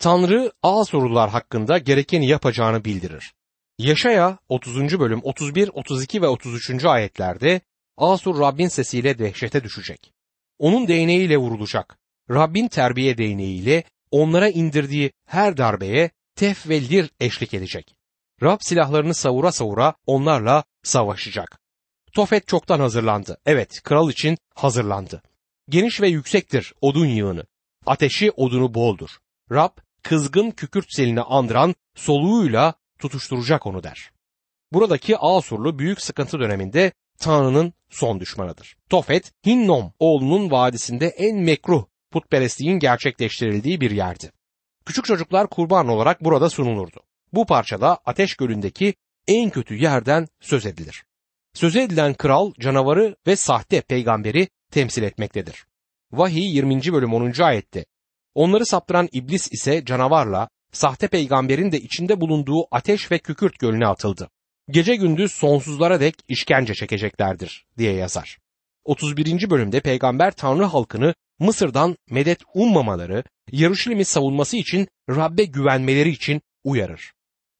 Tanrı 0.00 0.52
ağ 0.62 0.84
sorular 0.84 1.30
hakkında 1.30 1.78
gerekeni 1.78 2.26
yapacağını 2.26 2.84
bildirir. 2.84 3.34
Yaşaya 3.78 4.38
30. 4.48 5.00
bölüm 5.00 5.20
31, 5.22 5.70
32 5.74 6.22
ve 6.22 6.28
33. 6.28 6.84
ayetlerde 6.84 7.60
Asur 7.96 8.40
Rabbin 8.40 8.68
sesiyle 8.68 9.18
dehşete 9.18 9.64
düşecek. 9.64 10.12
Onun 10.58 10.88
değneğiyle 10.88 11.36
vurulacak. 11.36 11.98
Rabbin 12.30 12.68
terbiye 12.68 13.18
değneğiyle 13.18 13.84
onlara 14.10 14.48
indirdiği 14.48 15.12
her 15.26 15.56
darbeye 15.56 16.10
tef 16.34 16.68
ve 16.68 16.80
lir 16.80 17.10
eşlik 17.20 17.54
edecek. 17.54 17.94
Rab 18.42 18.58
silahlarını 18.60 19.14
savura 19.14 19.52
savura 19.52 19.94
onlarla 20.06 20.64
savaşacak. 20.82 21.58
Tofet 22.12 22.48
çoktan 22.48 22.80
hazırlandı. 22.80 23.38
Evet, 23.46 23.82
kral 23.82 24.10
için 24.10 24.38
hazırlandı. 24.54 25.22
Geniş 25.68 26.00
ve 26.00 26.08
yüksektir 26.08 26.74
odun 26.80 27.06
yığını. 27.06 27.44
Ateşi 27.86 28.30
odunu 28.30 28.74
boldur. 28.74 29.10
Rab 29.52 29.72
kızgın 30.02 30.50
kükürt 30.50 30.92
selini 30.94 31.22
andıran 31.22 31.74
soluğuyla 31.94 32.74
tutuşturacak 32.98 33.66
onu 33.66 33.82
der. 33.82 34.10
Buradaki 34.72 35.18
Asurlu 35.18 35.78
büyük 35.78 36.00
sıkıntı 36.00 36.40
döneminde 36.40 36.92
Tanrı'nın 37.18 37.72
son 37.90 38.20
düşmanıdır. 38.20 38.76
Tofet, 38.90 39.32
Hinnom 39.46 39.92
oğlunun 39.98 40.50
vadisinde 40.50 41.06
en 41.06 41.36
mekruh 41.36 41.84
putperestliğin 42.10 42.78
gerçekleştirildiği 42.78 43.80
bir 43.80 43.90
yerdi. 43.90 44.32
Küçük 44.86 45.04
çocuklar 45.04 45.46
kurban 45.46 45.88
olarak 45.88 46.24
burada 46.24 46.50
sunulurdu. 46.50 47.00
Bu 47.32 47.46
parçada 47.46 47.98
Ateş 48.06 48.36
Gölü'ndeki 48.36 48.94
en 49.28 49.50
kötü 49.50 49.74
yerden 49.74 50.28
söz 50.40 50.66
edilir. 50.66 51.04
Söz 51.54 51.76
edilen 51.76 52.14
kral 52.14 52.52
canavarı 52.60 53.16
ve 53.26 53.36
sahte 53.36 53.80
peygamberi 53.80 54.48
temsil 54.70 55.02
etmektedir. 55.02 55.64
Vahiy 56.12 56.56
20. 56.56 56.92
bölüm 56.92 57.14
10. 57.14 57.42
ayette 57.42 57.84
Onları 58.34 58.66
saptıran 58.66 59.08
iblis 59.12 59.52
ise 59.52 59.84
canavarla 59.84 60.48
sahte 60.72 61.08
peygamberin 61.08 61.72
de 61.72 61.80
içinde 61.80 62.20
bulunduğu 62.20 62.66
ateş 62.70 63.12
ve 63.12 63.18
kükürt 63.18 63.58
gölüne 63.58 63.86
atıldı. 63.86 64.30
Gece 64.70 64.96
gündüz 64.96 65.32
sonsuzlara 65.32 66.00
dek 66.00 66.14
işkence 66.28 66.74
çekeceklerdir 66.74 67.66
diye 67.78 67.92
yazar. 67.92 68.38
31. 68.84 69.50
bölümde 69.50 69.80
peygamber 69.80 70.30
Tanrı 70.30 70.64
halkını 70.64 71.14
Mısır'dan 71.38 71.96
medet 72.10 72.40
ummamaları, 72.54 73.24
Yarışilim'i 73.52 74.04
savunması 74.04 74.56
için 74.56 74.88
Rabbe 75.10 75.44
güvenmeleri 75.44 76.10
için 76.10 76.42
uyarır. 76.64 77.12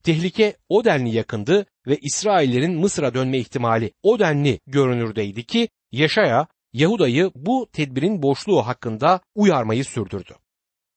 Tehlike 0.03 0.57
o 0.69 0.85
denli 0.85 1.17
yakındı 1.17 1.67
ve 1.87 1.97
İsraillerin 1.97 2.81
Mısır'a 2.81 3.15
dönme 3.15 3.39
ihtimali 3.39 3.93
o 4.03 4.19
denli 4.19 4.61
görünürdeydi 4.67 5.45
ki 5.45 5.69
Yaşaya 5.93 6.47
Yahuda'yı 6.73 7.31
bu 7.35 7.69
tedbirin 7.73 8.23
boşluğu 8.23 8.67
hakkında 8.67 9.21
uyarmayı 9.35 9.85
sürdürdü. 9.85 10.35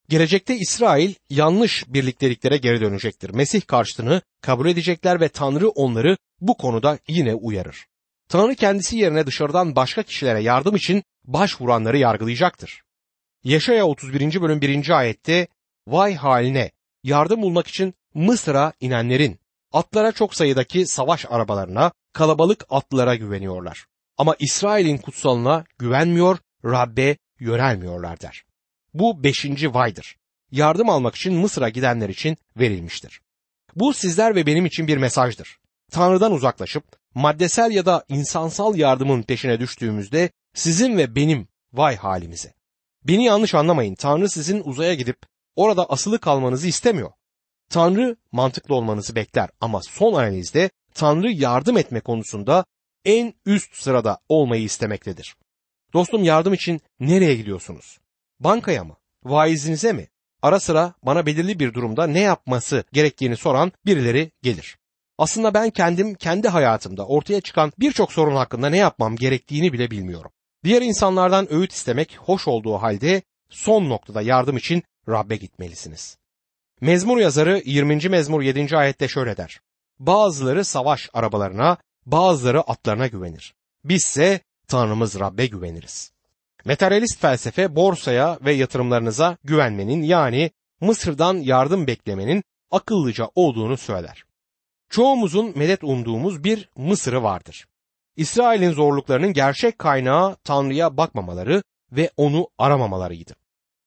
Gelecekte 0.08 0.56
İsrail 0.56 1.14
yanlış 1.30 1.84
birlikteliklere 1.88 2.56
geri 2.56 2.80
dönecektir. 2.80 3.30
Mesih 3.30 3.66
karşıtını 3.66 4.22
kabul 4.40 4.68
edecekler 4.68 5.20
ve 5.20 5.28
Tanrı 5.28 5.68
onları 5.68 6.16
bu 6.40 6.56
konuda 6.56 6.98
yine 7.08 7.34
uyarır. 7.34 7.86
Tanrı 8.28 8.54
kendisi 8.54 8.96
yerine 8.96 9.26
dışarıdan 9.26 9.76
başka 9.76 10.02
kişilere 10.02 10.42
yardım 10.42 10.76
için 10.76 11.02
başvuranları 11.24 11.98
yargılayacaktır. 11.98 12.82
Yaşaya 13.44 13.86
31. 13.86 14.40
bölüm 14.40 14.60
1. 14.60 14.90
ayette 14.90 15.46
vay 15.86 16.14
haline 16.14 16.70
yardım 17.02 17.42
bulmak 17.42 17.66
için 17.66 17.94
Mısır'a 18.14 18.72
inenlerin 18.80 19.38
atlara 19.72 20.12
çok 20.12 20.34
sayıdaki 20.34 20.86
savaş 20.86 21.26
arabalarına, 21.28 21.92
kalabalık 22.12 22.64
atlılara 22.70 23.14
güveniyorlar. 23.14 23.86
Ama 24.18 24.36
İsrail'in 24.38 24.98
kutsalına 24.98 25.64
güvenmiyor, 25.78 26.38
Rabbe 26.64 27.16
yönelmiyorlar 27.40 28.20
der. 28.20 28.44
Bu 28.94 29.24
beşinci 29.24 29.74
vaydır. 29.74 30.16
Yardım 30.50 30.88
almak 30.88 31.14
için 31.14 31.34
Mısır'a 31.34 31.68
gidenler 31.68 32.08
için 32.08 32.36
verilmiştir. 32.56 33.20
Bu 33.76 33.94
sizler 33.94 34.34
ve 34.34 34.46
benim 34.46 34.66
için 34.66 34.86
bir 34.86 34.96
mesajdır. 34.96 35.58
Tanrı'dan 35.90 36.32
uzaklaşıp 36.32 36.84
maddesel 37.14 37.70
ya 37.70 37.86
da 37.86 38.04
insansal 38.08 38.76
yardımın 38.76 39.22
peşine 39.22 39.60
düştüğümüzde 39.60 40.30
sizin 40.54 40.96
ve 40.96 41.16
benim 41.16 41.48
vay 41.72 41.96
halimize. 41.96 42.54
Beni 43.04 43.24
yanlış 43.24 43.54
anlamayın. 43.54 43.94
Tanrı 43.94 44.28
sizin 44.28 44.62
uzaya 44.64 44.94
gidip 44.94 45.16
orada 45.56 45.90
asılı 45.90 46.18
kalmanızı 46.18 46.68
istemiyor. 46.68 47.10
Tanrı 47.70 48.16
mantıklı 48.32 48.74
olmanızı 48.74 49.14
bekler 49.14 49.50
ama 49.60 49.80
son 49.82 50.12
analizde 50.12 50.70
Tanrı 50.94 51.30
yardım 51.30 51.76
etme 51.76 52.00
konusunda 52.00 52.64
en 53.04 53.34
üst 53.46 53.74
sırada 53.74 54.18
olmayı 54.28 54.62
istemektedir. 54.62 55.36
Dostum 55.92 56.24
yardım 56.24 56.54
için 56.54 56.80
nereye 57.00 57.34
gidiyorsunuz? 57.34 57.98
Bankaya 58.40 58.84
mı? 58.84 58.96
Vaizinize 59.24 59.92
mi? 59.92 60.08
Ara 60.42 60.60
sıra 60.60 60.94
bana 61.02 61.26
belirli 61.26 61.58
bir 61.58 61.74
durumda 61.74 62.06
ne 62.06 62.20
yapması 62.20 62.84
gerektiğini 62.92 63.36
soran 63.36 63.72
birileri 63.86 64.30
gelir. 64.42 64.78
Aslında 65.18 65.54
ben 65.54 65.70
kendim 65.70 66.14
kendi 66.14 66.48
hayatımda 66.48 67.06
ortaya 67.06 67.40
çıkan 67.40 67.72
birçok 67.78 68.12
sorun 68.12 68.36
hakkında 68.36 68.68
ne 68.68 68.78
yapmam 68.78 69.16
gerektiğini 69.16 69.72
bile 69.72 69.90
bilmiyorum. 69.90 70.30
Diğer 70.64 70.82
insanlardan 70.82 71.52
öğüt 71.52 71.72
istemek 71.72 72.16
hoş 72.18 72.48
olduğu 72.48 72.74
halde 72.74 73.22
son 73.48 73.88
noktada 73.88 74.22
yardım 74.22 74.56
için 74.56 74.82
Rabbe 75.08 75.36
gitmelisiniz. 75.36 76.18
Mezmur 76.80 77.18
yazarı 77.18 77.62
20. 77.64 78.08
mezmur 78.08 78.42
7. 78.42 78.76
ayette 78.76 79.08
şöyle 79.08 79.36
der. 79.36 79.60
Bazıları 79.98 80.64
savaş 80.64 81.10
arabalarına, 81.12 81.76
bazıları 82.06 82.60
atlarına 82.60 83.06
güvenir. 83.06 83.54
Bizse 83.84 84.40
Tanrımız 84.68 85.20
Rab'be 85.20 85.46
güveniriz. 85.46 86.13
Materyalist 86.64 87.20
felsefe 87.20 87.76
borsaya 87.76 88.38
ve 88.44 88.52
yatırımlarınıza 88.52 89.36
güvenmenin 89.44 90.02
yani 90.02 90.50
Mısır'dan 90.80 91.36
yardım 91.36 91.86
beklemenin 91.86 92.44
akıllıca 92.70 93.28
olduğunu 93.34 93.76
söyler. 93.76 94.24
Çoğumuzun 94.90 95.58
medet 95.58 95.84
umduğumuz 95.84 96.44
bir 96.44 96.68
Mısır'ı 96.76 97.22
vardır. 97.22 97.66
İsrail'in 98.16 98.72
zorluklarının 98.72 99.32
gerçek 99.32 99.78
kaynağı 99.78 100.36
Tanrı'ya 100.44 100.96
bakmamaları 100.96 101.62
ve 101.92 102.10
onu 102.16 102.48
aramamalarıydı. 102.58 103.34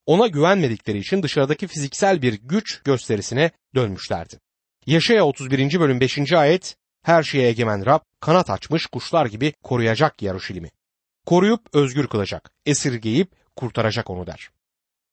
Ona 0.06 0.28
güvenmedikleri 0.28 0.98
için 0.98 1.24
dışarıdaki 1.24 1.68
fiziksel 1.68 2.22
bir 2.22 2.34
güç 2.34 2.82
gösterisine 2.84 3.52
dönmüşlerdi. 3.76 4.40
Yaşaya 4.86 5.26
31. 5.26 5.80
bölüm 5.80 6.00
5. 6.00 6.34
ayet 6.34 6.76
her 7.04 7.24
şeye 7.24 7.48
egemen 7.48 7.86
Rab 7.86 8.00
kanat 8.20 8.50
açmış 8.50 8.86
kuşlar 8.86 9.26
gibi 9.26 9.54
koruyacak 9.64 10.22
Yaruşilim'i. 10.22 10.70
Koruyup 11.28 11.62
özgür 11.74 12.08
kılacak, 12.08 12.52
esirgeyip 12.66 13.32
kurtaracak 13.56 14.10
onu 14.10 14.28
der. 14.28 14.50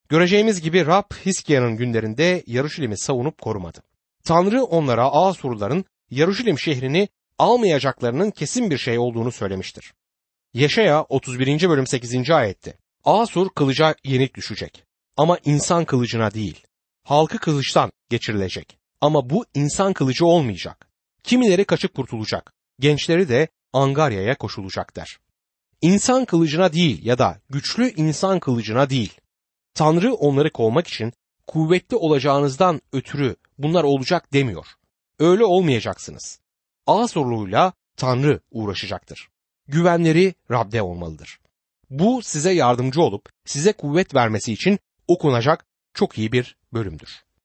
Göreceğimiz 0.09 0.61
gibi 0.61 0.87
Rab 0.87 1.11
Hiskia'nın 1.27 1.77
günlerinde 1.77 2.43
Yaruşilim'i 2.47 2.99
savunup 2.99 3.41
korumadı. 3.41 3.83
Tanrı 4.25 4.65
onlara 4.65 5.11
Asurluların 5.11 5.85
Yaruşilim 6.11 6.59
şehrini 6.59 7.09
almayacaklarının 7.39 8.31
kesin 8.31 8.71
bir 8.71 8.79
şey 8.79 8.99
olduğunu 8.99 9.33
söylemiştir. 9.33 9.95
Yaşaya 10.53 11.03
31. 11.03 11.69
bölüm 11.69 11.87
8. 11.87 12.31
ayette 12.31 12.77
Asur 13.05 13.49
kılıca 13.55 13.95
yenik 14.05 14.35
düşecek 14.35 14.85
ama 15.17 15.39
insan 15.45 15.85
kılıcına 15.85 16.35
değil. 16.35 16.65
Halkı 17.03 17.39
kılıçtan 17.39 17.93
geçirilecek 18.11 18.79
ama 19.01 19.31
bu 19.31 19.45
insan 19.55 19.93
kılıcı 19.93 20.27
olmayacak. 20.27 20.89
Kimileri 21.23 21.65
kaçıp 21.65 21.95
kurtulacak, 21.95 22.53
gençleri 22.81 23.29
de 23.29 23.49
Angarya'ya 23.73 24.35
koşulacak 24.39 24.97
der. 24.97 25.19
İnsan 25.83 26.25
kılıcına 26.25 26.73
değil 26.73 27.05
ya 27.07 27.19
da 27.19 27.41
güçlü 27.51 27.91
insan 27.91 28.41
kılıcına 28.41 28.91
değil. 28.91 29.13
Tanrı 29.75 30.15
onları 30.15 30.51
kovmak 30.51 30.87
için 30.87 31.13
kuvvetli 31.47 31.97
olacağınızdan 31.97 32.81
ötürü 32.93 33.37
bunlar 33.59 33.85
olacak 33.85 34.33
demiyor. 34.33 34.67
Öyle 35.19 35.45
olmayacaksınız. 35.45 36.41
Asurlu'yla 36.87 37.73
Tanrı 37.97 38.41
uğraşacaktır. 38.51 39.29
Güvenleri 39.69 40.35
Rab'de 40.51 40.83
olmalıdır. 40.83 41.39
Bu 41.91 42.23
size 42.23 42.53
yardımcı 42.53 43.03
olup 43.03 43.29
size 43.45 43.73
kuvvet 43.73 44.15
vermesi 44.15 44.53
için 44.53 44.79
okunacak 45.09 45.67
çok 45.95 46.19
iyi 46.19 46.33
bir 46.33 46.57
bölümdür. 46.73 47.25